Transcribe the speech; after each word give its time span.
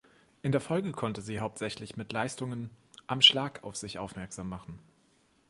In 0.41 0.51
der 0.51 0.61
Folge 0.61 0.93
konnte 0.93 1.21
sie 1.21 1.39
hauptsächlich 1.41 1.95
mit 1.95 2.11
Leistungen 2.11 2.71
am 3.05 3.21
Schlag 3.21 3.63
auf 3.63 3.75
sich 3.75 3.99
aufmerksam 3.99 4.49
machen. 4.49 4.79